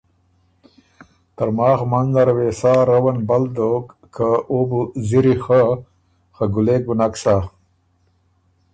ترماخ 1.35 1.79
منځ 1.91 2.07
نره 2.15 2.33
وې 2.37 2.49
سا 2.59 2.73
روّن 2.89 3.17
بل 3.29 3.43
دوک 3.55 3.85
که 4.15 4.27
او 4.49 4.59
بُو 4.69 4.81
ځِری 5.07 5.35
خۀ، 5.43 5.61
خه 6.35 6.45
ګلېک 6.53 6.81
بُو 6.87 6.93
نک 6.99 7.13
سَۀ۔ 7.23 7.35